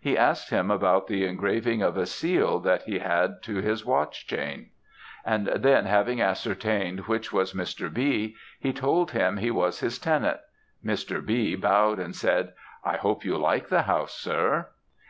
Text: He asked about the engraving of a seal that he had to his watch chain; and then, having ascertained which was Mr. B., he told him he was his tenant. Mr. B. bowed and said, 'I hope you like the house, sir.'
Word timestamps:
He 0.00 0.16
asked 0.16 0.50
about 0.52 1.06
the 1.06 1.26
engraving 1.26 1.82
of 1.82 1.98
a 1.98 2.06
seal 2.06 2.60
that 2.60 2.84
he 2.84 3.00
had 3.00 3.42
to 3.42 3.56
his 3.56 3.84
watch 3.84 4.26
chain; 4.26 4.70
and 5.22 5.48
then, 5.48 5.84
having 5.84 6.18
ascertained 6.18 7.00
which 7.00 7.30
was 7.30 7.52
Mr. 7.52 7.92
B., 7.92 8.36
he 8.58 8.72
told 8.72 9.10
him 9.10 9.36
he 9.36 9.50
was 9.50 9.80
his 9.80 9.98
tenant. 9.98 10.40
Mr. 10.82 11.22
B. 11.22 11.56
bowed 11.56 11.98
and 11.98 12.16
said, 12.16 12.54
'I 12.84 12.96
hope 12.96 13.22
you 13.26 13.36
like 13.36 13.68
the 13.68 13.82
house, 13.82 14.14
sir.' 14.14 14.68